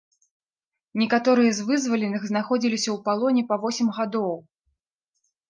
[1.01, 4.33] Некаторыя з вызваленых знаходзіліся ў палоне па восем гадоў.